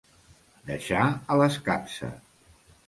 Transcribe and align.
Deixar 0.69 1.03
a 1.11 1.39
l'escapça. 1.43 2.13